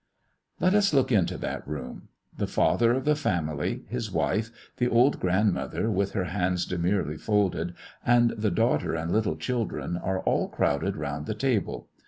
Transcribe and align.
Let 0.59 0.73
us 0.73 0.95
look 0.95 1.11
into 1.11 1.37
that 1.37 1.67
room. 1.67 2.07
The 2.35 2.47
father 2.47 2.91
of 2.91 3.05
the 3.05 3.15
family, 3.15 3.83
his 3.87 4.11
wife, 4.11 4.49
the 4.77 4.87
old 4.87 5.19
grandmother, 5.19 5.91
with 5.91 6.13
her 6.13 6.23
hands 6.23 6.65
demurely 6.65 7.17
folded, 7.17 7.75
and 8.03 8.31
the 8.31 8.49
daughters 8.49 8.97
and 8.99 9.11
little 9.11 9.35
children, 9.35 9.97
are 9.97 10.21
all 10.21 10.47
crowded 10.47 10.97
round 10.97 11.27
the 11.27 11.35
table. 11.35 11.87